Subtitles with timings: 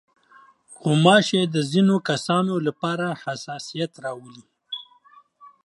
[0.81, 4.43] غوماشې د ځينو کسانو لپاره حساسیت راولي.